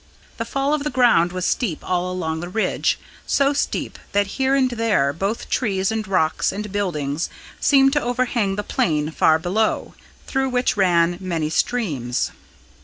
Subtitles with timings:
[0.37, 4.55] The fall of the ground was steep all along the ridge, so steep that here
[4.55, 9.93] and there both trees and rocks and buildings seemed to overhang the plain far below,
[10.25, 12.31] through which ran many streams.